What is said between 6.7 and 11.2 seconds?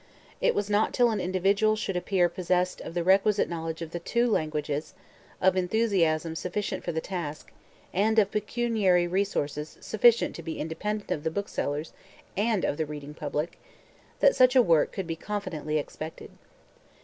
for the task, and of pecuniary resources sufficient to be independent